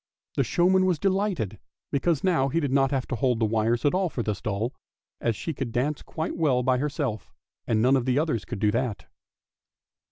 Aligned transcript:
The 0.35 0.43
showman 0.43 0.87
was 0.87 0.97
delighted, 0.97 1.59
because 1.91 2.23
now 2.23 2.47
he 2.49 2.59
did 2.59 2.71
not 2.71 2.89
have 2.89 3.05
to 3.09 3.15
hold 3.15 3.39
the 3.39 3.45
wires 3.45 3.85
at 3.85 3.93
all 3.93 4.09
for 4.09 4.23
this 4.23 4.41
doll, 4.41 4.73
as 5.19 5.35
she 5.35 5.53
could 5.53 5.71
dance 5.71 6.01
quite 6.01 6.35
well 6.35 6.63
by 6.63 6.79
herself, 6.79 7.31
and 7.67 7.83
none 7.83 7.95
of 7.95 8.05
the 8.05 8.17
others 8.17 8.43
could 8.43 8.57
do 8.57 8.71
that. 8.71 9.05